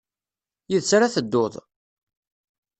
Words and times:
Yid-s 0.71 0.91
ara 0.95 1.05
ad 1.07 1.13
tedduḍ? 1.13 1.53